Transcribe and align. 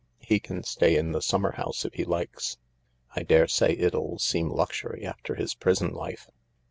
He 0.23 0.39
can 0.39 0.63
stay 0.63 0.95
in 0.95 1.11
the 1.11 1.21
summer 1.21 1.51
house 1.51 1.85
if 1.85 1.93
he 1.93 2.05
likes. 2.05 2.57
I 3.15 3.21
daresay 3.21 3.77
it'll 3.77 4.17
seem 4.17 4.49
luxury 4.49 5.05
after 5.05 5.35
his 5.35 5.53
prison 5.53 5.93
life." 5.93 6.27